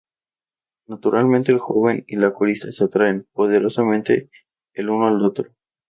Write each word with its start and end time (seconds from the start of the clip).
Naturalmente 0.87 1.51
el 1.51 1.59
joven 1.59 2.05
y 2.07 2.15
la 2.15 2.33
corista 2.33 2.71
se 2.71 2.83
atraen 2.85 3.27
poderosamente 3.33 4.31
el 4.73 4.89
uno 4.89 5.05
al 5.05 5.23
otro. 5.23 5.51